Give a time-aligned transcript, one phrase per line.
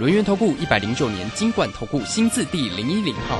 [0.00, 3.38] 轮源投顾一百零九年金管投顾新字第零一零号。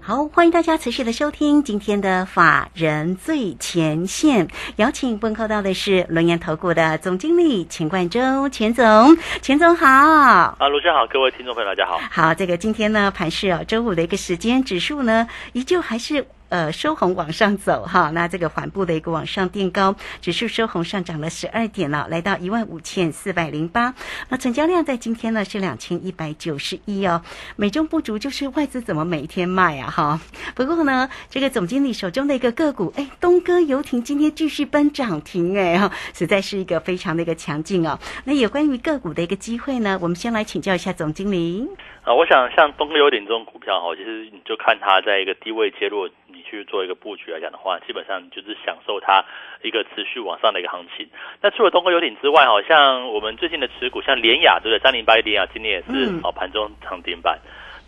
[0.00, 4.46] 好，欢迎大家持续的收听今天的法人最前线，
[4.76, 9.84] 邀请问候到的是轮研投顾的总经理钱冠洲，钱总，钱总好。
[9.88, 12.00] 啊，卢先好，各位听众朋友大家好。
[12.12, 16.24] 好，这个今天呢盘市哦，周五的一个时间，指数呢依旧还是。
[16.50, 23.94] 呃，收红往上走哈，那这个缓步的一个往上垫高，指数收红上涨了十二点了，来到一万五千四百零八。
[24.30, 27.20] 那成交量在今天呢是两千一百九十一哦，
[27.56, 30.20] 美中不足就是外资怎么每天卖啊哈。
[30.54, 37.98] 不过呢，这个总经理手中的一个个股，哎，东哥游艇今天继续奔涨停哎哈，实在是一个非常的一个强劲哦。
[38.24, 41.68] 那有关于个股的一个机会呢，我们先来请教一下总经理。
[42.04, 46.08] 啊，我想像东哥游艇这种股票哈，其实你就看它在一个低位接入。
[46.48, 49.24] 去做一个布局来讲的话，基本上就是享受它
[49.62, 51.08] 一个持续往上的一个行情。
[51.42, 54.78] 那除了东哥游艇之外，好像我们最近的持股，像联雅对不对？
[54.78, 57.38] 三零八一联雅今天也是哦盘中涨停板。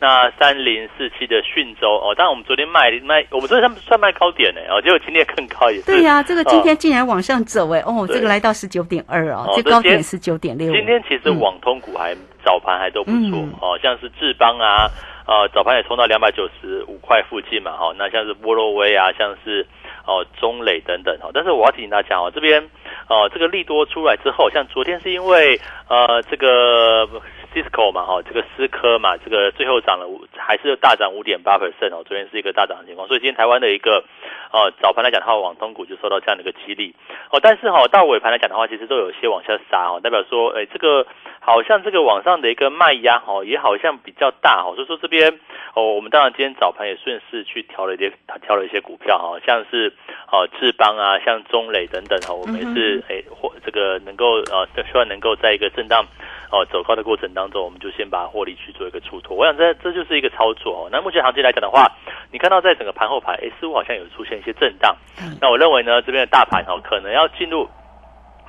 [0.03, 5.85] 那三零四七的讯州哦，当然我们昨天卖卖，我们昨天算卖高点呢哦，结果今天更高也是。
[5.85, 10.73] 对呀， 这个今天竟然往上走哎哦，这个来到十九点二哦，最高点是九点六。
[10.73, 14.89] 今天其实网通股还早盘还都不错哦，像是智邦啊。
[15.31, 19.65] 呃，早盘也冲到两百九十五块附近嘛，哈，那像是波洛威啊，像是
[20.05, 22.69] 哦中磊等等，哈，但是我要提醒大家哦，这边
[23.07, 27.07] 哦这个利多出来之后，像昨天是因为呃这个
[27.55, 34.03] Cisco 嘛，哈，这个思科嘛，这个最后涨了五，还是大涨五点八 percent 哦，昨天是一个大涨的情况，所以今天台湾的一个
[34.51, 36.93] 呃早盘来讲的话，网通股就受到这样的一个激励，
[37.31, 41.07] 哦，但是哈到尾盘来讲的话，其实都有些往下杀哦，代表说，哎这个。
[41.43, 45.41] 好像这个网上的一个卖压哦，也好像比较大哦，所以说这边
[45.75, 49.93] 哦，我们当然今天早盘也顺势去调了一些，调了一些股票哈，像是
[50.31, 56.05] 哦智邦啊，像中磊等等哈，我们也是哎或这个能够呃，希望能够在一个震荡
[56.53, 59.35] 哦走高的过程当中，我们就先把获利去做一个出脱。
[59.35, 60.89] 我想这这就是一个操作哦。
[60.93, 61.91] 那目前行情来讲的话，
[62.31, 64.95] 你看到在整个盘后盘，哎似乎好像有出现一些震荡。
[65.41, 67.67] 那我认为呢，这边的大盘哦，可能要进入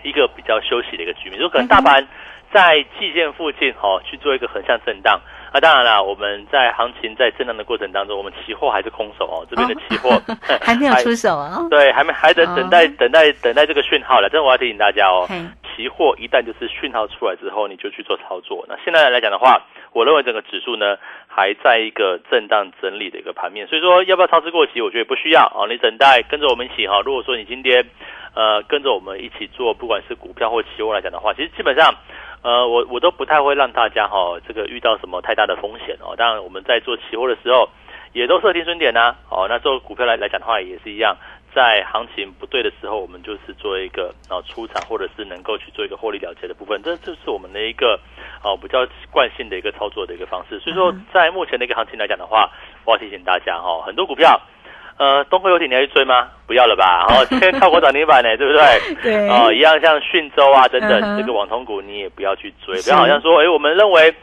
[0.04, 2.06] 一个比较休息的一个局面，就可能大盘。
[2.54, 5.20] 在季线附近哦去做一个横向震荡，
[5.54, 10.22] 那当然了，我们在行情在震荡的过程当中，我们期货还是空手哦，这边的期货
[10.62, 14.30] 还没有出手啊，对，还没还得等待等待等待这个讯号了。
[14.32, 15.28] 但我要提醒大家哦，
[15.76, 18.66] 期货一旦就是讯号出来之后，你就去做操作。
[18.68, 19.62] 那现在来讲的话，
[19.94, 20.98] 我认为整个指数呢
[21.28, 25.68] 还在一个震荡整理的一个盘面，所以说要不要操之过急，我觉得不需要哦。
[25.70, 27.86] 你等待跟着我们一起哈，如果说你今天
[28.36, 31.94] 呃跟着我们一起做，不管是股票或期货来讲的话，其实基本上。
[32.44, 36.16] 呃，我我都不太会让大家哈，这个遇到什么太大的风险哦。
[36.18, 37.70] 当然，我们在做期货的时候，
[38.14, 39.16] 也都设停损点呐。
[39.30, 41.16] 哦，那做股票来来讲的话，也是一样，
[41.54, 46.82] 在行情不对的时候，我们就是做一个啊出场，或者是能够去做一个获利了结的部分。
[46.84, 48.00] 这就是我们的一个
[48.44, 50.60] 哦比较惯性的一个操作的一个方式。
[50.62, 52.50] 所以说，在目前的一个行情来讲的话，
[52.86, 54.42] 我要提醒大家哈，很多股票。
[55.02, 56.28] 呃，东辉游艇你要去追吗？
[56.46, 57.08] 不要了吧。
[57.10, 58.62] 哦，今天靠国涨停板呢， 对不对？
[59.02, 59.30] 对。
[59.30, 62.80] 哦，一样像讯州啊等等，这个网通股你也不要去追。
[62.84, 64.14] 不要好像说，哎，我们认为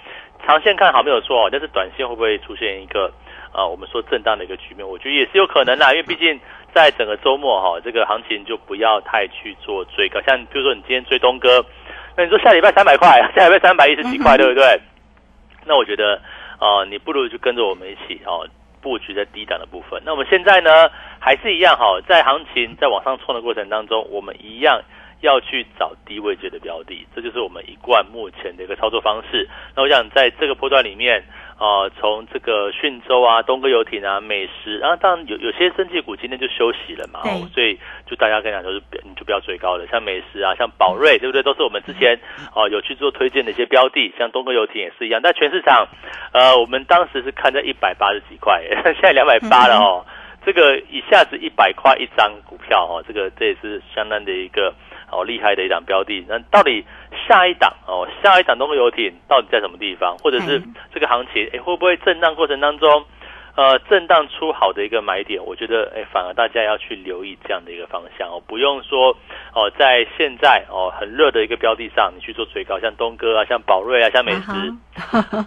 [0.47, 3.12] 长线看好没有错，但是短线会不会出现一个
[3.50, 4.89] 啊，我们说震荡的一个局面？
[4.89, 6.39] 我觉得也是有可能的，因为毕竟
[6.72, 10.21] 在整个周末哈，这个行情就不要太去做追高。
[10.28, 11.60] 像比如说你今天追东哥，
[12.16, 14.81] 那你说下礼拜三百块， 下礼拜三百一十几块，对不对？
[15.66, 16.22] 那我觉得
[16.60, 18.47] 啊，你不如就跟着我们一起哦。
[18.88, 20.88] 布局在低档的部分，那我们现在呢
[21.21, 24.81] 还是一样哈，在行情在往上冲的过程当中，我们一样
[25.21, 29.47] 要去找低位阶的标的，这就是我们一贯目前的一个操作方式。
[29.77, 31.22] 那我想在这个波段里面。
[31.58, 37.20] 啊，从这个讯州啊、东哥游艇啊、美食，啊当然有有些升绩股今天就休息了嘛，
[37.52, 37.76] 所以
[38.06, 39.84] 就大家跟讲就是，你就不要追高了。
[39.88, 41.42] 像美食啊，像宝瑞，对不对？
[41.42, 42.16] 都是我们之前
[42.54, 45.20] 哦有去做推荐的一些标的，像东哥游艇也是一样。
[45.20, 45.88] 但全市场，
[46.32, 48.62] 呃，我们当时是看在一百八十几块，
[48.94, 50.06] 现在两百八了哦，
[50.47, 54.72] 这个一下子一百块一张股票哦，这个这也是相当的一个。
[55.10, 56.84] 哦，厉害的一档标的，那到底
[57.26, 60.62] 下一档哦，下一档东风游艇到底在什么地方，或者是
[60.92, 63.04] 这个行情，哎，会不会震荡过程当中？
[63.59, 69.10] 呃，震荡出好的一个买点，我觉得，哎，反而大家要去留意这样的一个方向哦，不用说
[69.53, 74.53] 哦，在现在哦很热的一个标的上，你去做追高，像东哥啊，像宝瑞啊，像美食。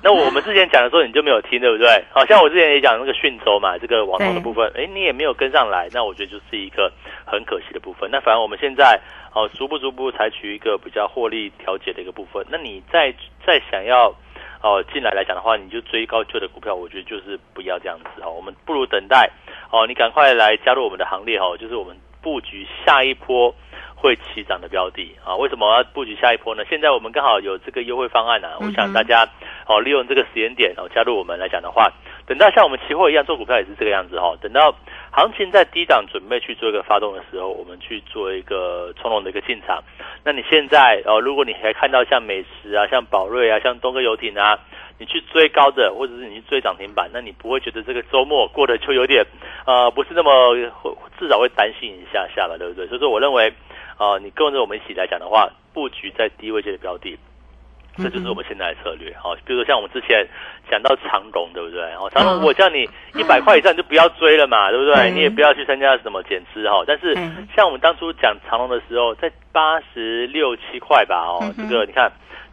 [0.03, 2.03] 那我们之前讲的时候，你就没有听，对不对？
[2.11, 6.91] 好像我之前也讲那个讯州嘛，这个网络的部分，哎，你也没有跟上来，那我觉得就是一个
[7.25, 8.09] 很可惜的部分。
[8.11, 8.99] 那反而我们现在
[9.33, 12.45] 哦，逐步逐步采取一个比较获利调节的一个部分。
[12.49, 13.15] 那你再
[13.47, 14.13] 再想要。
[14.61, 18.31] 哦，进来来讲的话，你就追高旧的股票，我觉得就是不要这样子哦。
[18.31, 19.29] 我们不如等待
[19.71, 21.57] 哦，你赶快来加入我们的行列哦。
[21.59, 23.53] 就是我们布局下一波
[23.95, 25.35] 会起涨的标的啊。
[25.35, 26.63] 为什么要布局下一波呢？
[26.69, 29.27] 现在我们刚好有这个优惠方案呢，我想大家
[29.65, 31.91] 哦利用这个时间点哦加入我们来讲的话，
[32.27, 34.35] 等到像我们期货一样做股票也是这个样子哈。
[34.41, 34.75] 等到
[35.11, 39.83] 行情在低档准备去做一个发动的时候，我们去做一个从容的一个进场。
[40.23, 44.59] 那你现在哦，如果你还看到像美食啊、像宝瑞啊、像东哥游艇啊。
[44.99, 49.25] 你去追高的，或者是你去追涨停板，那你不会觉得这个周末过得就有点，
[49.65, 50.55] 呃，不是那么，
[51.17, 52.85] 至少会担心一下下了，对不对？
[52.85, 53.51] 所以说，我认为，
[53.97, 57.17] 呃，你跟着我们一起来讲的话，布局在低位界的标的，
[57.97, 59.15] 这就是我们现在的策略。
[59.17, 60.27] 好，比如说像我们之前
[60.69, 61.81] 讲到长龙，对不对？
[61.95, 65.11] 哦，长龙，我叫你一百块以上就不要追了嘛，对不对？
[65.11, 66.83] 你也不要去参加什么减资哈。
[66.85, 67.13] 但是
[67.55, 72.11] 像我们当初讲长龙的时候，在八十六七块吧，哦，这个你看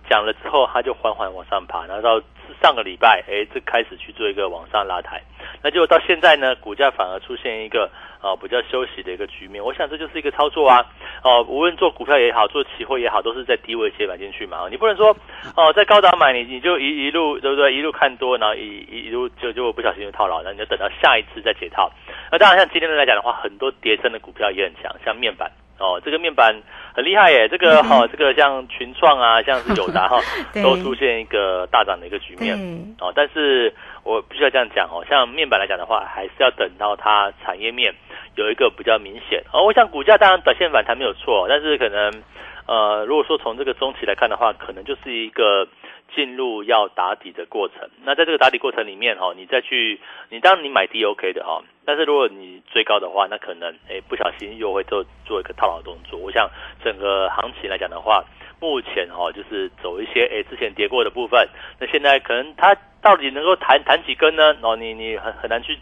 [0.08, 2.24] 讲了之后，它就缓缓往上爬，然后到。
[2.62, 5.22] 上个礼拜，哎，这开始去做一个往上拉抬，
[5.62, 7.90] 那结果到现在呢，股价反而出现一个
[8.20, 9.62] 啊比较休息的一个局面。
[9.62, 10.84] 我想这就是一个操作啊，
[11.22, 14.66] 哦，无论做股票也好，做期货也好，都是在低位接买进去嘛。
[14.70, 15.16] 你不能说
[15.56, 17.74] 哦，在高档买你你就一一路对不对？
[17.74, 21.90] 一路看多，然后一一路就就不小心就套牢，那你就等到下一次再解套。
[22.30, 25.50] 那当然，像今天来讲的话，很多叠升的股票也很强，像面板。
[25.80, 26.60] 哦，这个面板
[26.92, 27.48] 很厉害耶！
[27.48, 30.20] 这个哈， 这个像群创啊，像是友达哈，
[30.60, 32.58] 都出现一个大涨的一个局面。
[32.98, 33.72] 哦，但是
[34.08, 37.94] 我必须要这样讲哦，像面板来讲的话，还是要等到它产业面
[38.36, 39.44] 有一个比较明显。
[39.52, 42.22] 哦，我想股价当然短线反弹没有错，但是可能
[42.66, 45.68] 呃，如果说从这个中期来看的话，可能就是一个。
[46.16, 50.00] 进入要打底的过程，那在这个打底过程里面哈，你再去，
[50.30, 56.18] 你当你买低 OK 的哈，但是如果你追高的话，那可能哎不小心又会做做一个套牢动作。
[56.18, 56.48] 我想
[56.82, 58.24] 整个行情来讲的话，
[58.58, 61.46] 目前哈就是走一些哎之前跌过的部分，
[61.78, 64.56] 那现在可能它到底能够弹弹几根呢？
[64.60, 65.78] 哦，你你很很难去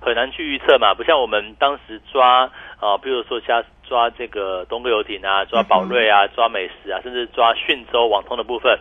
[0.00, 8.78] 很难去预测嘛，不像我们当时抓啊，比如说像抓这个东哥游艇啊，抓宝瑞啊，抓美食啊，甚至抓讯州网通的部分。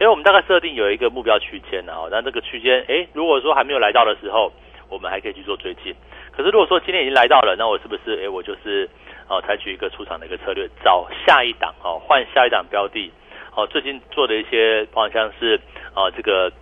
[0.00, 4.52] 因为我们大概设定有一个目标区间呢，哦，那这个区间，哎，如果说还没有来到的时候，
[4.88, 5.94] 我们还可以去做追进。
[6.36, 8.88] 可是如果说今天已经来到了，那我是不是，哎，我就是，
[9.28, 13.10] 哦，采取一个出场的一个策略，找下一档，哦，换下一档标的，
[13.56, 15.60] 哦，最近做的一些，好像是，
[15.94, 16.52] 哦，这个。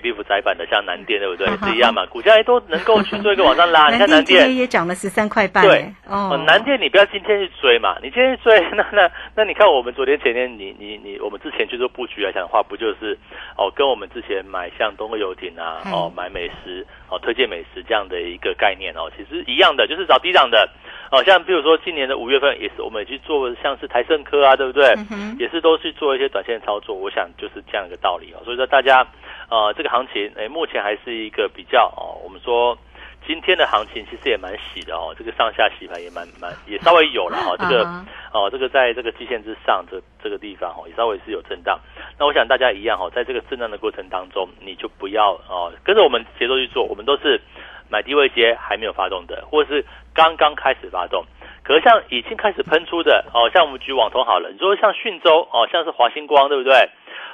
[0.00, 1.46] B F 窄板的像南电对不对？
[1.58, 2.04] 是一样嘛？
[2.06, 3.90] 股价也都能够去做一个往上拉。
[3.90, 5.64] 你看南电也涨了十三块半。
[5.64, 13.18] 对，哦，南电你不要今天去追嘛，你今天去追， 那那那你看我们昨天前天你你你我们之前去做布局来讲的话，不就是
[13.56, 20.68] 哦跟我们之前买像东哥游艇啊，哦买美食哦推荐美食这样的一个概念哦，其实一样的，就是找低档的
[21.10, 24.94] 哦，像比如说今年的五月份也是我们也去做像是台盛科啊，对不对？
[25.38, 29.06] 也是都去做一些短线操作，我想就是这样一个道理哦，所以说大家。
[29.50, 32.76] 呃，这个行情，哎，目前还是一个比较哦，我们说
[33.26, 37.84] 今天的行情其实也蛮喜的哦，这个上下洗盘也蛮蛮也稍微有了哈，这个
[38.32, 41.78] 哦，这个在这个基线之上这这个地方哦，也稍微是有震荡。
[42.18, 47.40] 那我想大家一样哈，在这个震荡的过程当中，你就不要哦跟着我们节奏去做，我们都是
[47.88, 51.24] 买低位接还没有发动的，或者是刚刚开始发动。
[51.62, 56.74] 可是像已经开始喷出的哦，像我们举网通好了，你说像讯州哦，像是华星光对不对？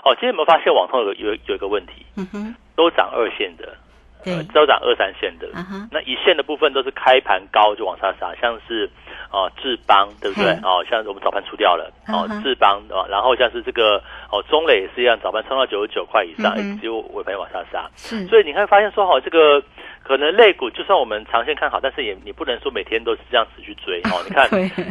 [0.05, 2.07] 哦，今天有没有发现网通有有有一个问题？
[2.17, 3.77] 嗯哼，都涨二线的，
[4.25, 5.49] 对，都涨二三线的。
[5.91, 8.89] 那一线的部分都是开盘高就往上杀，像是
[9.31, 10.53] 哦智邦对不对？
[10.63, 17.89] 哦，像我们早盘出掉了哦智邦哦，然后像是这个哦中磊也是一样，早盘冲到九十九块以上，只有尾盘往下杀。
[17.97, 19.63] 是，所以你会发现说哦，这个。
[20.03, 24.19] 可能类股就算我们长线看好，但是也你不能说每天都是这样子去追哦。
[24.27, 24.49] 你看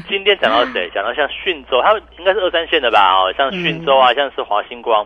[0.07, 0.89] 今天讲到谁？
[0.93, 3.17] 讲到像讯州，他们应该是二三线的吧？
[3.17, 5.05] 哦，像讯州啊，像是华星光，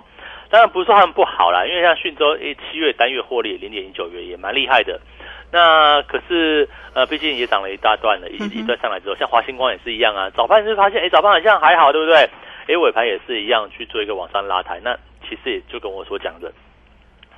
[0.54, 5.02] 当然不是说他们不好啦，因为像讯州诶，七月单月获利零点一九元也蛮厉害的。
[5.52, 10.30] 那可是呃，毕竟也涨了一大段了，一一段上来之后，像华星光也是一样啊。
[10.30, 12.30] 早盘是发现哎，早盘好像还好，对不对？
[12.68, 14.80] 哎，尾盘也是一样去做一个往上拉抬。
[14.84, 14.96] 那
[15.28, 16.54] 其实也就跟我所讲的。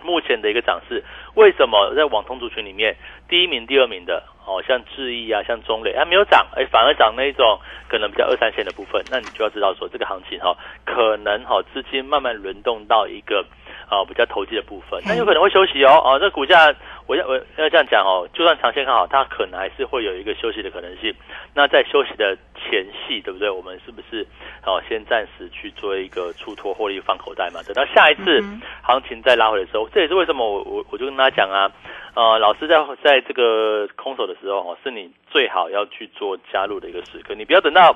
[0.03, 1.01] 目前的一个涨势，
[1.35, 2.97] 为什么在网通族群里面，
[3.29, 7.59] 第一名、第二名的，哦，像智毅啊，像中磊，它没有涨，哎，反而涨那一种
[7.89, 13.45] 可能比较二三线的部分，那你就要知道说，这个行情哈，可能哈资金慢慢轮动到一个
[13.89, 16.73] 啊比较投机的部分，那有可能会休息哦，哦，这股价。
[17.07, 21.13] 我要我要这样讲哦，就算长线看好，它可能还是会有一个休息的可能性。
[21.53, 23.47] 那在休息的前戏，对不对？
[23.47, 24.25] 我们是不是
[24.65, 27.61] 哦，先暂时去做一个出脱获利放口袋嘛？
[27.61, 28.43] 等到下一次
[28.81, 31.71] 行情再拉回的时候，这也是为什么我我我就跟大家讲啊，
[32.15, 37.33] 呃，老师在在这个空手的时候哦，是你最好要去做加入的一个时刻。
[37.35, 37.95] 你不要等到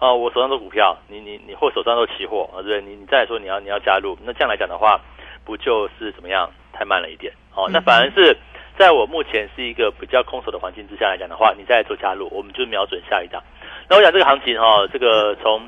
[0.00, 2.80] 呃我手上的股票，你你你或手上都期货啊，对？
[2.80, 5.00] 你你再说你要你要加入，那这样来讲的话，
[5.44, 6.50] 不就是怎么样？
[6.78, 8.36] 太慢了一点，哦，那反而是
[8.76, 13.42] 在我目前是一个比较空手的环境之下来讲的话，你再做加入，我们就瞄准下一档。
[13.88, 15.66] 那我想这个行情哈，这个从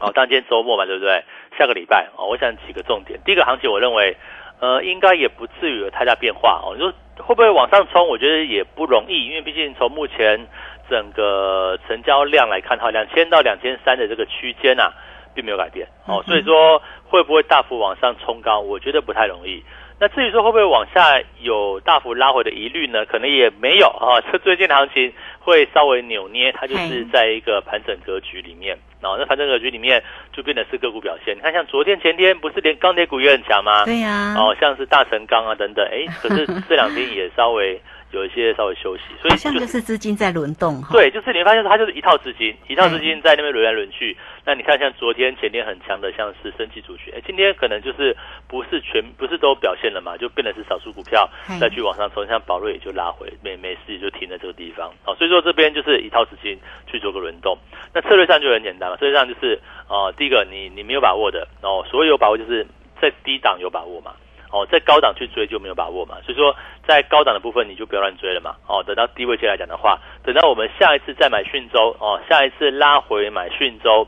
[0.00, 1.24] 哦，当天周末嘛，对不对？
[1.58, 3.18] 下个礼拜哦，我想几个重点。
[3.24, 4.14] 第一个行情，我认为
[4.60, 6.74] 呃，应该也不至于有太大变化哦。
[6.74, 8.08] 你说会不会往上冲？
[8.08, 10.46] 我觉得也不容易，因为毕竟从目前
[10.90, 14.92] 整个成交量来看，哈，两千到两千三的这个区间呐，
[15.34, 16.22] 并没有改变哦。
[16.26, 18.60] 所以说会不会大幅往上冲高？
[18.60, 19.62] 我觉得不太容易。
[20.00, 23.04] 那至于说会不会往下有大幅拉回的疑虑呢？
[23.04, 24.22] 可能也没有啊。
[24.30, 28.78] 这最近的行情会稍微扭捏，它就是在一个盘整格局里面。
[29.02, 30.02] 哦，那反正格局里面
[30.32, 31.36] 就变得是个股表现。
[31.36, 33.84] 你看，像昨天、前天不是连钢铁股也很强吗？
[33.84, 34.34] 对呀。
[34.36, 37.80] 哦，像是大成钢啊等等，哎，可是这两天也稍微。
[38.10, 40.88] 有一些稍微休息，所以像就是资金在轮动哈。
[40.92, 44.16] 对，就是你发现它就是一套资金，一套资金在那边轮来轮去。
[44.46, 51.28] 那你看，像昨天、前天很强的，像是升级主群，哎，今天可能就是不是全不是都表现了嘛，就变得是少数股票
[51.60, 54.90] 再去往上冲，像宝瑞也就拉回，没没事就停在这个地方。
[55.04, 56.58] 哦，所以说这边就是一套资金
[56.90, 57.58] 去做个轮动。
[57.92, 62.66] 那策略上就很简单了，策略上就是哦，第一个你你没有把握的哦，所谓有把握就是
[63.02, 64.12] 在低档有把握嘛。
[64.50, 66.54] 哦，在高档去追就没有把握嘛，所以说
[66.86, 68.54] 在高档的部分你就不要乱追了嘛。
[68.66, 74.06] 哦，等到低位接来讲的话，等到我们下一次再买讯州哦，下一次拉回买讯州，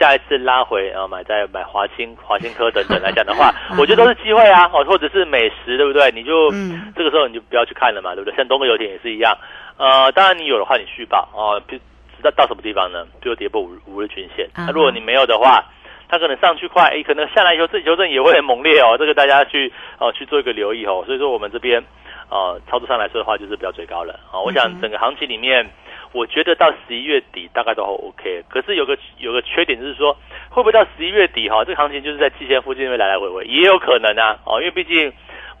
[0.00, 4.70] 下一次拉回啊买在买华兴、华兴科等等来讲的话， 我觉得都是机会啊。
[4.72, 6.10] 哦，或者是美食对不对？
[6.12, 6.50] 你就
[6.96, 8.36] 这个时候你就不要去看了嘛，对不对？
[8.36, 9.36] 像东哥油田也是一样。
[9.76, 11.78] 呃，当然你有的话你续报哦，知
[12.22, 13.04] 道到什么地方呢？
[13.20, 14.48] 比如跌破五五日均线。
[14.56, 15.64] 那如果你没有的话，
[16.12, 18.96] 它可能上去快，诶，可能下来以后，这修正也会很猛烈哦。
[19.00, 21.02] 这个大家去哦去做一个留意哦。
[21.06, 21.82] 所以说我们这边
[22.28, 24.38] 呃操作上来说的话，就是比较追高了啊。
[24.38, 25.66] 我想整个行情里面，
[26.12, 28.44] 我觉得到十一月底大概都 OK。
[28.50, 30.14] 可是有个有个缺点就是说，
[30.50, 35.10] 会不会到十一月底哈，这个行情就是在季线附近会来来回回，也有可能啊哦，因为毕竟。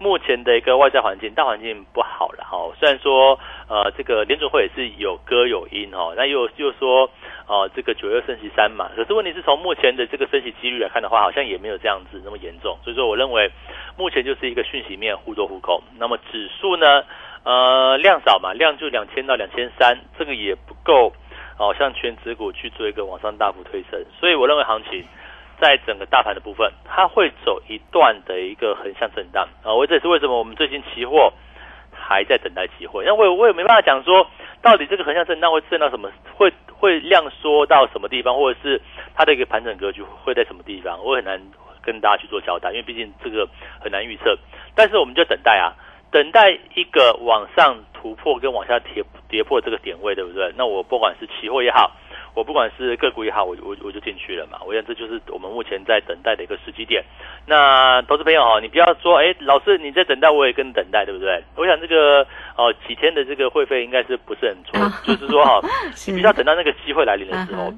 [0.02, 2.58] 目前的一个外在环境，大环境不好了哈。
[2.76, 7.08] 虽然说，呃，这个联储会也是有歌有音哈，那又又说，
[7.46, 8.90] 哦，这个九月升息三嘛。
[8.96, 12.76] 可是问题是从目前的这个升息几率来看的话，好像也没有这样子那么严重。
[12.82, 13.48] 所以说，我认为
[13.96, 15.80] 目前就是一个讯息面互多互空。
[15.96, 17.04] 那么指数呢，
[17.44, 21.12] 呃，量少嘛，量就两千到两千三，这个也不够，
[21.58, 24.04] 哦，像全指股去做一个往上大幅推升。
[24.18, 25.04] 所以我认为行情。
[25.60, 29.72] 在整个大盘的部分，它会走一段的一个横向震荡啊！
[29.72, 31.32] 我这也是为什么我们最近期货
[31.92, 34.26] 还在等待机会，因为我我也没办法讲说
[34.60, 38.80] 到底这个横向震荡会震到什么，会会量缩到什么地方，或者是
[39.14, 41.40] 它的一个盘整格局会在什么地方，我很难
[41.80, 43.48] 跟大家去做交代，因为毕竟这个
[43.80, 44.36] 很难预测。
[44.74, 45.74] 但是我们就等待啊，
[46.10, 50.52] 等待一个往上突破跟往下跌跌破这个点位，对不对？
[50.56, 51.92] 那我不管是期货也好。
[52.34, 54.58] 我不管是个股也好，我我我就进去了嘛。
[54.66, 57.04] 我想这就是我们目前在等待的一个时机点。
[57.46, 61.42] 那投资朋友哈，你不要说，哎，老师你在等待，我也跟等待，对不对？
[61.56, 65.60] 我想这个哦几天的这个会费应该是不是很错，就是说哈，
[66.06, 67.70] 你必须要等到那个机会来临的时候，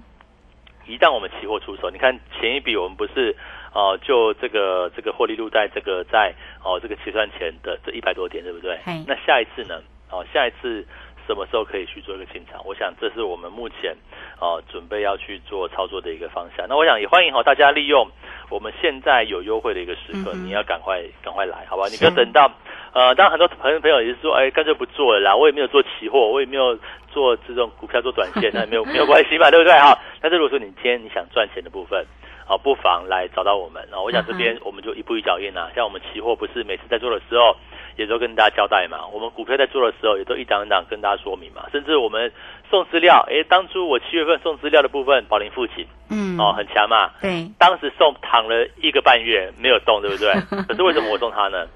[0.87, 3.35] 一旦我们期货出手，你看前一笔我们不是
[3.73, 6.33] 哦，就这个这个获利路在这个在
[6.63, 8.79] 哦这个结算前的这一百多点，对不对？
[9.07, 9.83] 那下一次呢？
[10.11, 10.87] 哦，下一次。
[11.27, 12.61] 什么时候可以去做一个进场？
[12.65, 13.95] 我想这是我们目前
[14.39, 16.67] 啊准备要去做操作的一个方向。
[16.69, 18.07] 那我想也欢迎哈大家利用
[18.51, 21.89] 我们现在有优惠的一个时刻，你要赶快赶快来，好吧？
[21.91, 22.51] 你不要等到
[22.93, 26.79] 呃，当然很多朋友朋友也是说，哎，干脆不做了啦，我也没有做期货，我也没有
[27.11, 29.99] 做这种股票做短线， 那也没有没有关系嘛，对不对哈？
[30.21, 32.07] 但是如果说你今天你想赚钱的部分，
[32.47, 33.99] 好，不妨来找到我们啊。
[34.01, 37.57] 我想这边我们就一步一脚印啊，像我们期货不是每次在做的时候。
[37.97, 41.63] 也都跟大家交代嘛，我们股票在做的时候，也都一档一档跟大家说明嘛。
[41.73, 42.33] 甚至我们
[42.71, 47.11] 送资料，哎，当初我七月份送资料的部分，宝林父亲，嗯，哦，很强嘛。
[47.21, 50.33] 对，当时送躺了一个半月没有动，对不对？
[50.69, 51.67] 可是为什么我送他呢？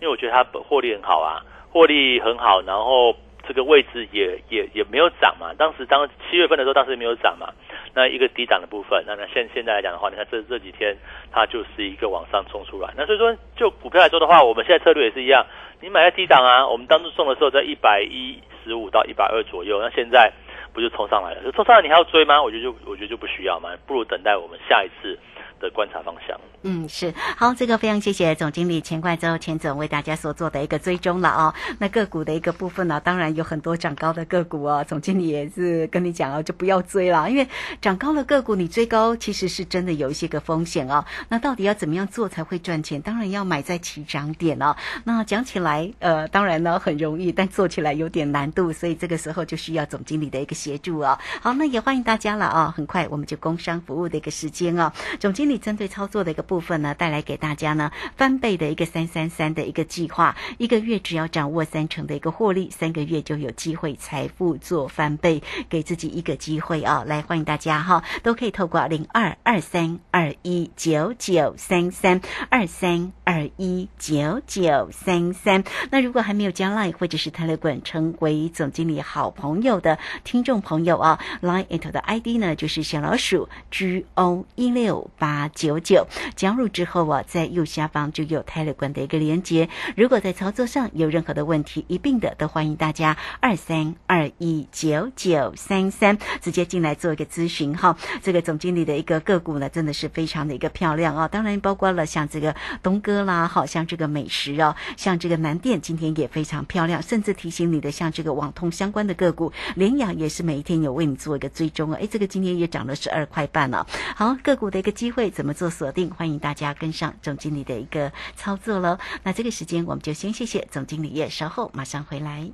[0.00, 3.16] 因为我觉得他获利很好啊，获利很好，然后。
[3.46, 7.52] 这个位置也也也没有涨嘛，当时当七月份的时候，当时没有涨嘛，
[7.94, 10.96] 那一个低档的部分，那那现现在来讲的话，你看这这几天
[11.30, 15.46] 它就是一个往上冲出来，那所以说就股票来说的话，我们现在策略也是一样，
[15.80, 20.32] 你买在低档啊，我们当初送的时候在一百一十五到一百二左右，那现在
[20.72, 21.52] 不就冲上来了？
[21.52, 22.42] 冲上来你还要追吗？
[22.42, 25.18] 我觉得就我觉得就不需要嘛，不如等待我们下一次。
[25.60, 31.54] 的观察方向，嗯，是好，这个非常谢谢总经理钱冠洲钱总为大家所做的一个追踪了哦。
[31.78, 37.48] 那个股的一个部分呢，当然有很多涨高的个股哦，总经理也是跟你讲哦，就不要追了，因为
[37.80, 41.02] 涨高的个股你追高其实是真的有一些个风险哦。
[41.30, 43.00] 那到底要怎么样做才会赚钱？
[43.00, 44.76] 当然要买在起涨点哦。
[45.04, 51.18] 那讲起来，呃，当然呢很容易，但做起来有点难度，所以这个时候就需要总经理的一个协助哦。
[51.40, 55.45] 好，那也欢迎大家了啊，很快我们就工商服务的一个时间哦，总经。
[55.46, 67.04] 经理针对操作的一个部分呢，带来给大家呢翻倍的一个三三三的一个计划，一个月只要掌握三成的一个获利，三个月就有机会财富做翻倍，给自己一个机会啊！
[67.06, 75.62] 来欢迎大家哈，都可以透过零二二三二一九九三三二三二一九九三三。
[75.92, 89.68] 那如果还没有加 line 或者是泰勒管成为总经理好朋友的听众朋友啊，line it 的 ID 呢就是小老鼠 G O 一六八九九，加入之后啊，在右下方就有泰勒管的一个连接。
[89.96, 97.96] 如果在操作上有任何的问题，一并的都欢迎大家二三二一九九三三直接进来做一个咨询哈。
[98.22, 113.86] 这个总经理的一个个股呢，真的是非常的一个漂亮啊，当然包括了像这个东哥啦，好像这个美食哦，像这个南电今天也非常漂亮，甚至提醒你的像这个网通相关的个股，联雅也是每一天有为你做一个追踪啊，哎，这个今天也涨了十二块半了。
[114.14, 116.10] 好，个股的一个机会怎么做锁定？
[116.10, 118.98] 欢迎大家跟上总经理的一个操作喽。
[119.22, 122.50] 那这个时间我们就先谢谢总经理，也稍后马上回来。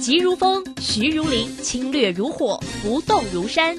[0.00, 3.76] 急如风，徐如林，侵略如火，不动如山。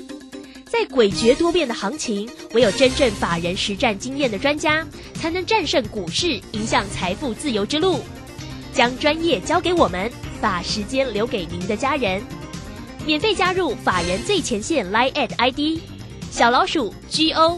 [0.65, 8.01] 在诡谲多变的行情，唯有真正法人实战经验的专家，才能战胜股市，迎向财富自由之路。
[8.73, 12.21] 将专业交给我们，把时间留给您的家人。
[13.05, 15.79] 免费加入法人最前线 Line at ID
[16.29, 17.57] 小老鼠 G O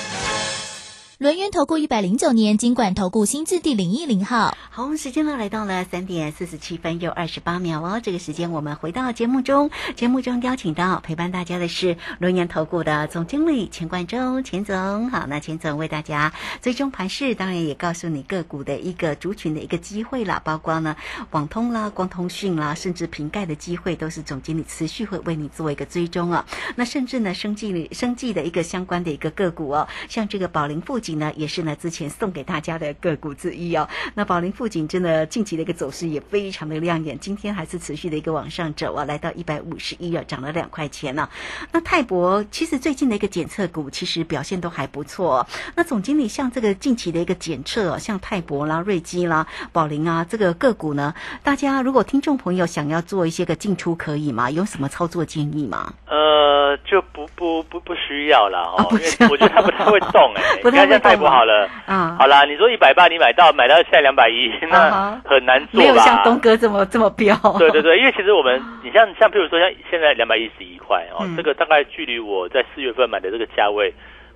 [1.21, 8.01] 轮源投顾一百零九年经管投顾新字第零一零号，好，时间呢来到了三点四十七分又二十八秒哦。
[8.01, 15.11] 这个时间我们回到节目中，节目中邀请到陪伴大家的是轮源投顾的总经理钱冠中钱总。
[15.11, 20.95] 好，那钱总为大家追踪盘势，当然也告诉你个股的一个族群的一个机会啦，包括呢
[21.29, 26.43] 网通啦、光通讯啦，甚至瓶盖的机会，都是总经理持续会为你做一个追踪啊。
[26.75, 31.21] 那甚至呢，生计生计的一个相关的一个个股哦，像这个宝林附近。
[31.21, 33.87] 呢，也是呢，之前送给大家的个股之一哦。
[34.15, 41.29] 那宝林富锦真的近期的一个走势也非常的亮眼，今天还是持续的一个往上走啊，来到一百五十一啊，涨了两块钱呢。
[41.71, 45.45] 那泰博其实最近的一个检测股其实表现都还不错。
[45.75, 54.49] 那总经理像这个近期的一个检测，像泰博啦、瑞基啦、宝林啊这个个股呢，大家如果听众朋友想要做一些个进出，可以吗？
[54.49, 55.93] 有什么操作建议吗？
[56.07, 61.67] 呃，就不不不不需要了哦，因为我觉得它 不太会动哎，不太会太不好了。
[61.85, 65.83] 啊，好啦，你说一百八你买到，买到现在两百一， 那很难做吧？
[65.83, 67.35] 没有像东哥这么这么彪。
[67.59, 73.93] 对对对，因为其实我们，你像像譬如说像现在两百一十一块哦，这个大概距离我在四月份买的这个价位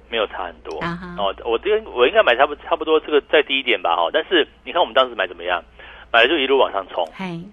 [0.10, 0.80] 没有差很多
[1.18, 1.34] 哦。
[1.46, 4.10] 我这个我应该买差不差不多这个再低一点吧哈。
[4.12, 5.64] 但是你看我们当时买怎么样？
[6.16, 7.06] 买了就一路往上冲，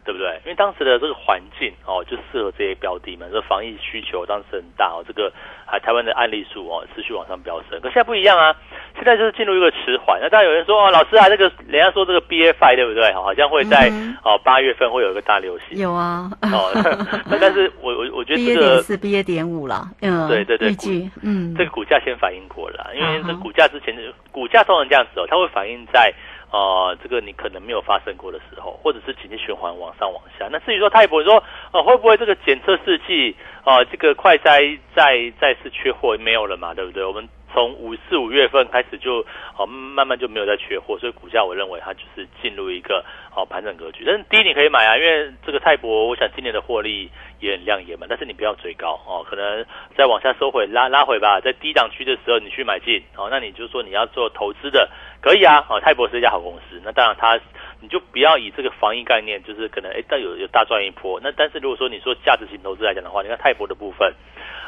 [0.05, 0.39] 对不对？
[0.45, 3.27] 因为当时的这个环境哦，就适合这些标的嘛。
[3.33, 5.33] 这防疫需求当时很大哦，这个
[5.67, 7.81] 还台湾的案例数哦持续往上飙升。
[7.81, 8.55] 可现在不一样啊，
[8.95, 10.21] 现在就是进入一个迟缓。
[10.23, 13.13] 那当然有人说哦，老师啊，这个人家说这个 B F I 对不对？
[13.15, 13.91] 好像会在
[14.23, 15.77] 哦八月份会有一个大流行。
[15.77, 16.71] 有啊，哦，
[17.41, 23.93] 但是我我我觉得这个是 B A 点五了，嗯，对对对，嗯，这个股价先反应过了，因为这股价之前
[24.31, 26.13] 股价通常这样子哦，它会反映在。
[26.53, 30.47] 啊，这个你可能没有发生过的时候，或者是紧急循环往上往下。
[30.53, 33.35] 那至于说泰博说，呃，会不会这个检测试剂
[33.65, 36.75] 啊，这个快筛再再次缺货没有了嘛？
[36.75, 37.03] 对不对？
[37.03, 39.25] 我们从五四五月份开始就
[39.57, 44.05] 哦，慢慢就没有再缺货，所以股价我认为它就是进入一个哦盘整格局。
[44.07, 47.11] 但是第一你可以买啊，因为这个泰博，我想今年的获利
[47.41, 48.07] 也很亮眼嘛。
[48.09, 49.65] 但是你不要追高哦，可能
[49.97, 54.89] 再往下收回拉拉回吧，在低档区的时候你去买进哦，那你就说你要做投资的。
[55.21, 56.81] 可以啊，哦，泰博是一家好公司。
[56.83, 57.39] 那当然，它
[57.81, 61.21] 你就不要以这个防疫概念，就是可能哎，但有有大赚一波。
[61.23, 64.13] 那但是如果说你说价值型投资来讲的话，你看泰博的部分，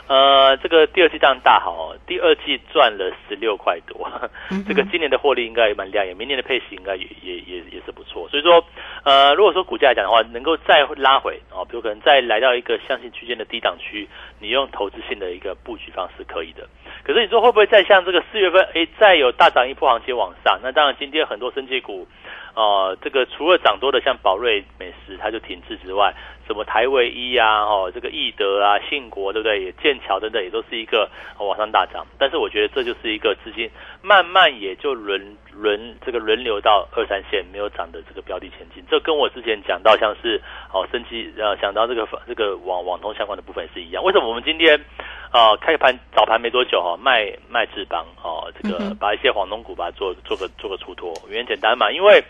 [0.06, 4.06] 呃，这个第二季这样大好哦，第二季赚了十六块多，
[4.50, 8.28] 嗯 这个今年的获利应该也蛮亮眼，明年的配息应该也也也也是不错。
[8.28, 8.62] 所以说，
[9.04, 14.06] 呃，如果说股价来讲的话，能够再拉回哦，比如可能再来到一个相信区间的低档区，
[14.40, 16.68] 你用投资性的一个布局方式可以的。
[17.02, 20.60] 可是你说会不会再像这个四月份，哎，再有大涨一波行情往上？
[20.62, 22.06] 那当然，今天很多升级股，
[22.54, 26.14] 哦，这个除了涨多的像宝瑞美食它就停滞之外，
[26.46, 29.62] 什么台维一啊，哦，这个易德啊、信国，对不对？
[29.62, 32.06] 也剑桥等等，也都是一个、哦往上大涨。
[32.18, 33.68] 但是我觉得这就是一个资金
[34.02, 38.84] 慢慢也就轮轮这个轮流到二三线没有涨的这个标的前进。
[38.88, 40.40] 这跟我之前讲到像是
[40.72, 44.04] 哦升级呃想到这个这个网网通相关的部分是一样。
[44.04, 44.78] 为什么我们今天
[45.34, 52.22] 呃开盘早盘没多久哈、哦、卖卖智邦哦这个把一些黄龙股把它做做个做个出脱，原因简单嘛，因为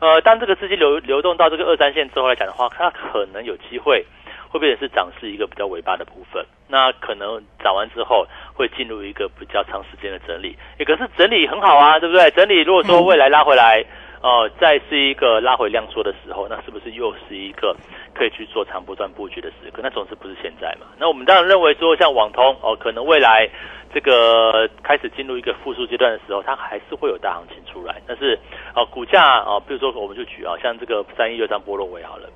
[0.00, 4.04] 呃当这个资金流流动到这个二三线之后来讲的话，它可能有机会
[4.50, 6.44] 会变成是涨势一个比较尾巴的部分。
[6.66, 12.28] 那可能涨完之后会进入一个比较长时间的整理，也可是整理很好啊，对不对？
[12.32, 13.84] 整理如果说未来拉回来，
[14.20, 17.76] 哦、再是一个拉回量缩的时候，那是不是又是一个
[18.14, 19.80] 可以去做长波段布局的时刻？
[19.82, 20.86] 那总是不是现在嘛？
[20.98, 23.48] 那我们当然认为说，像网通哦，可能未来
[23.94, 28.02] 这个开始进入一个复苏阶段的时候，它还是会有大行情出来。
[28.06, 28.38] 但是
[28.74, 32.28] 哦，股价哦，比如说我们就举啊，像这个三一六三波罗威好了。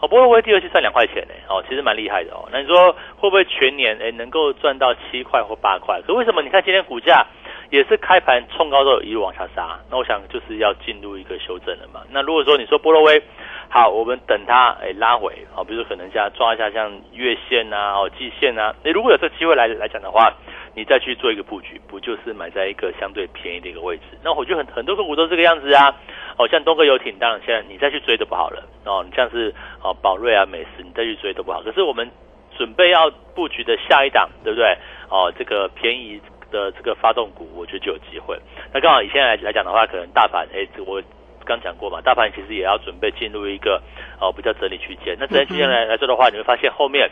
[0.00, 2.48] 哦，波罗威第二季赚两块钱呢，哦，其实蛮厉害的哦。
[2.52, 6.00] 那你说会不会全年哎能够赚到七块或八块？
[6.02, 7.26] 可为什么你看今天股价
[7.70, 9.78] 也是开盘冲高之后一路往下杀？
[9.90, 12.00] 那我想就是要进入一个修正了嘛。
[12.10, 13.22] 那如果说你说波罗威
[13.68, 20.32] 好，我们等它哎拉回，好，比如说可能像抓一下像月线啊、哦季线啊，你如果有这机会来来讲的话，
[20.74, 24.04] 你再去做一个布局，不就是买在一个相对便宜的一个位置？
[24.24, 25.94] 那我觉得很很多个股都是这个样子啊。
[26.38, 29.04] 哦，像东哥游艇，当然现在你再去追都不好了哦。
[29.04, 29.52] 你像是
[29.82, 31.60] 哦宝瑞啊、美食，你再去追都不好。
[31.62, 32.08] 可是我们
[32.56, 34.74] 准备要布局的下一档，对不对？
[35.10, 38.38] 哦，这个便宜的这个发动股，我觉得就有机会。
[38.72, 41.02] 那刚好以现在来来讲的话，可能大盘，哎，这我
[41.44, 43.82] 刚讲过嘛，大盘其实也要准备进入一个
[44.20, 45.16] 哦比较整理区间。
[45.18, 47.10] 那整理区间来来说的话，你会发现后面。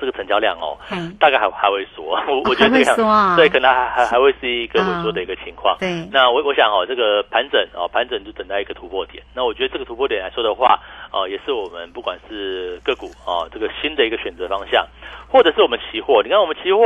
[0.00, 5.78] 这个成交量哦，嗯大概还还会缩， 我我觉得这样 对，可能还还还会是一个萎缩的一个情况。
[5.78, 9.22] 对那我我想哦，这个盘整哦，盘整就等待一个突破点。
[9.32, 10.80] 那我觉得这个突破点来说的话，
[11.12, 14.84] 哦，也是我们不管是个股哦，这个新的一个选择方向，
[15.30, 16.20] 或者是我们期货。
[16.24, 16.82] 你看我们期货。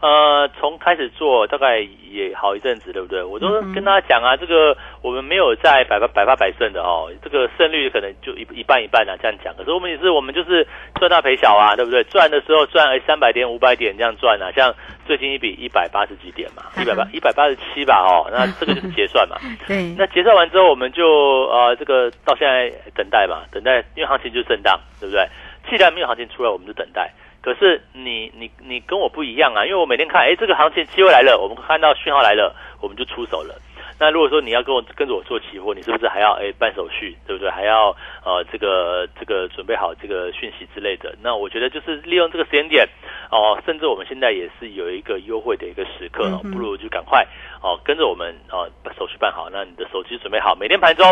[0.00, 3.22] 呃，从开始做大概也好一阵子，对不对？
[3.22, 9.54] 我都跟大家讲啊，这个我们没有在百发百发百胜的哦，这个胜率可能就一一半一半啊，这样讲。
[9.56, 12.02] 可是我们也是，我们就是赚大赔小啊，对不对？
[12.04, 14.74] 赚的时候赚哎三百点、五百点这样赚啊，像
[15.06, 19.36] 最近一笔一百八十几点嘛，一百八一百八十七吧哦，那这个就是结算嘛。
[19.68, 21.04] 对， 那结算完之后，我们就
[21.52, 25.28] 呃这个到现在等待嘛，等待，因为行情就是震荡，对不对？
[25.68, 27.12] 既然没有行情出来，我们就等待。
[27.42, 33.54] 可是你你你跟我不一样啊，因为我每天看，哎，这个行情机会来了，我们看到讯号来了，我们就出手了。
[34.02, 37.50] 那如果说你要跟我跟着我做期货，你是不是还要哎办手续，对不对？
[37.50, 41.14] 还要呃这个这个准备好这个讯息之类的？
[41.22, 42.88] 那我觉得就是利用这个时间点
[43.30, 47.26] 哦，甚至我们现在也是有一个优惠的一个时刻不如就赶快
[47.60, 51.06] 哦跟着我们哦把手续办好，那你的手机准备好，每天盘中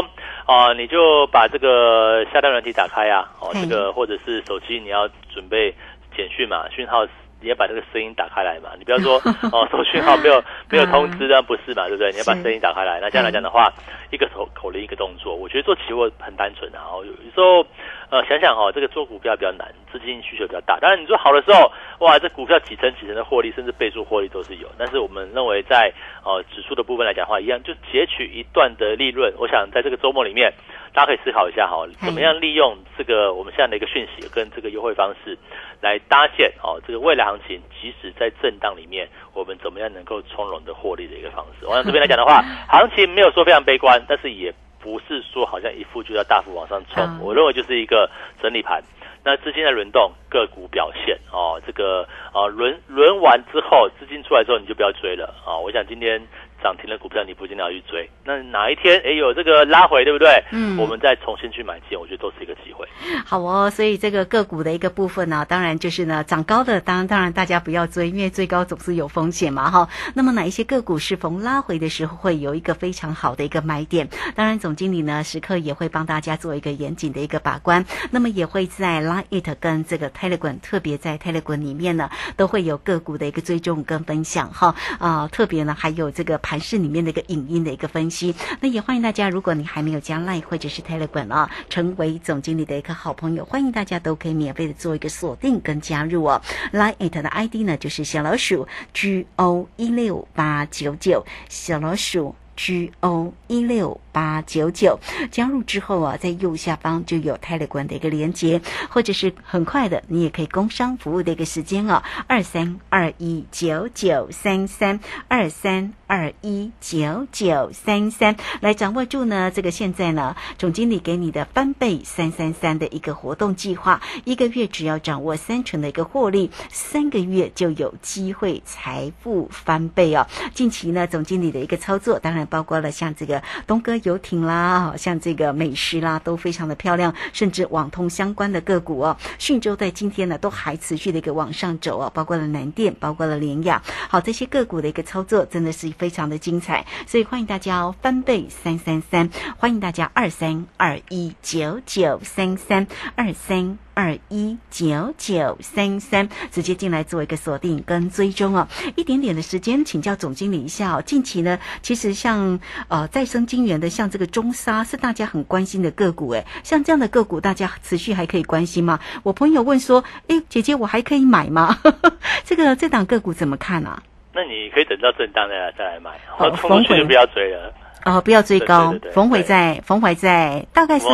[0.46, 5.74] 哦你就把这个下单软体打开啊，哦嗯这个或者是手机你要准备
[6.18, 7.06] 简讯嘛，讯号。
[7.40, 9.14] 你要把这个声音打开来嘛，你不要说
[9.54, 12.10] 哦，收讯号没有没有通知，但不是嘛，对不对？
[12.10, 12.98] 你要把声音打开来。
[13.00, 13.72] 那这样来讲的话，
[14.10, 16.82] 一个口口令一个动作，我觉得做期货很单纯啊。
[17.06, 17.62] 有时候
[18.10, 20.78] 呃想想哦，这个做股票比较难，资金需求比较大。
[20.80, 24.68] 当然你做好的时候，哇，这股票几成几成的获利，甚至倍数获利都是有。
[24.78, 25.92] 但是我们认为在
[26.24, 29.32] 呃指数的部分来讲的话，一样就截取一段的利润。
[29.38, 30.52] 我想在这个周末里面，
[30.94, 35.36] 大家可以思考一下哈，怎么样利用这个我们现在的一个讯息跟这个优惠方式，
[35.82, 41.66] 来搭建哦这个未来行情，即使在震荡里面，我们怎么样能够从容的获利的一个方式。
[41.66, 47.02] 我想这边来讲的话， 行情没有说非常悲观，但是也不是说好像一副就要大幅往上冲。
[47.04, 48.10] 嗯我认为就是一个
[48.40, 48.82] 整理盘。
[49.24, 56.24] 那资金的轮动，个股表现哦，这个啊轮轮完之后，资金出来之后你就不要追了啊、我想今天
[56.62, 60.42] 涨停的股票你不一定要去追，那哪一天哎有这个拉回，对不对？
[60.52, 62.86] 嗯我们再重新去买进，我觉得都是一个机会。
[63.24, 69.88] 好哦，所以这个个股的一个部分呢，当然就是呢，涨高的，当然当然大家不要追，因为最高总是有风险嘛，哈。
[70.14, 74.08] 那么哪一些个股是逢拉回的时候会有一个非常好的一个买点？
[74.34, 88.34] 当然，总经理呢时刻也会帮大家做一个严谨的一个把关，那么也会在 Line It 跟这个 Telegram，特别在 Telegram 里面呢，都会有个股的一个追踪跟分享哈啊，特别呢还有这个盘市里面的一个影音的一个分析。
[88.58, 96.40] 那也欢迎大家，如果你还没有加 Line 或者是 Telegram 啊，成为总经理的一个好朋友，欢迎大家都可以免费的做一个锁定跟加入哦。
[96.72, 104.00] Line It 的 ID 呢就是小老鼠 G O 一六八九九，小老鼠 G O 一六。
[104.10, 104.98] 八九九
[105.30, 119.52] 加入之后啊，在右下方就有泰勒管的一个连接，或者是很快的，你也可以工商服务的一个时间哦，二三二一九九三三二三二一九九三三来掌握住呢。
[119.52, 130.26] 这个现在呢，总经理给你的翻倍三三三的一个活动计划，一个月只要掌握三成的一个获利，三个月就有机会财富翻倍哦。
[130.54, 133.98] 近期呢，总经理的一个操作，当然包括了像这个东哥。
[134.04, 153.78] 游艇啦，像这个美食啦，都非常的漂亮，甚至网通相关的个股哦，讯州在今天呢都还持续的一个往上走哦，包括了南电，包括了联雅，好，这些个股的一个操作真的是非常的精彩，所以欢迎大家，翻倍三三三，欢迎大家二三二一九九三三二三。
[153.98, 158.68] 二一九九三三，直接进来做一个锁定跟追踪哦。
[158.94, 161.02] 一点点的时间，请教总经理一下哦。
[161.04, 169.00] 近期呢，其实像呃再生金源的，像这个中沙是大家很关心的个股，诶，像这样的个股，大家持续还可以关心吗？
[169.24, 171.80] 我朋友问说，诶，姐姐我还可以买吗？
[172.46, 174.00] 这个这档个股怎么看啊？
[174.32, 177.72] 那你可以等到震荡再来再来买，哦，逢回就不要追了。
[178.04, 181.06] 哦，不要追高，逢回在逢回在大概是。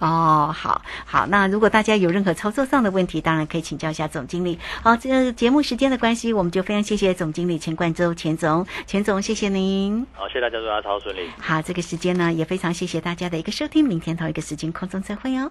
[0.00, 4.58] 哦，好好，那如果大家有任何操作上的问题，当然可以请教一下总经理。
[4.82, 10.06] 好，这个节目时间的关系，我们就非常谢谢总经理钱冠周钱总，钱总谢谢您。
[10.12, 11.30] 好，谢谢大家，祝大家超顺利。
[11.38, 15.50] 好，这个时间呢，也非常谢谢大家的一个收听，明天同一个时间空中再会哦。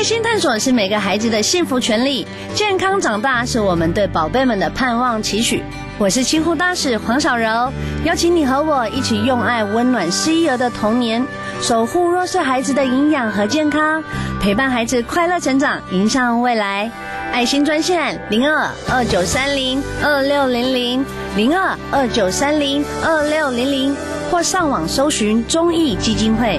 [0.00, 5.62] 开心探索是每个孩子的幸福权利，健康长大是我们对宝贝们的盼望期许。
[5.98, 7.70] 我是清护大使黄小柔，
[8.06, 11.22] 邀请你和我一起用爱温暖失忆儿的童年，
[11.60, 14.02] 守护弱势孩子的营养和健康，
[14.40, 16.90] 陪伴孩子快乐成长，迎向未来。
[17.30, 21.04] 爱心专线零二二九三零二六零零
[21.36, 23.94] 零二二九三零二六零零，
[24.30, 26.58] 或上网搜寻中义基金会。